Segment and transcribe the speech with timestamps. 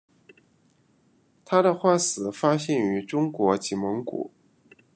[1.45, 4.31] 它的化石发现于中国及蒙古。